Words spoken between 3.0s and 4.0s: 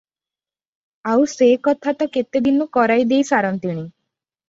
ଦେଇ ସାରନ୍ତିଣି।